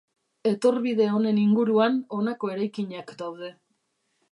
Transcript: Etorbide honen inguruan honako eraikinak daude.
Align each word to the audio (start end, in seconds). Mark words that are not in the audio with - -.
Etorbide 0.51 1.09
honen 1.17 1.41
inguruan 1.41 2.01
honako 2.19 2.51
eraikinak 2.55 3.17
daude. 3.23 3.55